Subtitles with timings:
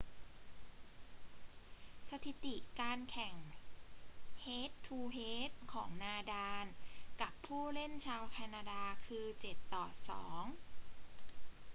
[2.09, 3.35] สถิติการแข่ง
[4.41, 6.65] เฮด-ทู-เฮดของนาดาล
[7.21, 10.47] กับผู้เล่นชาวแคนาดาคือ 7-2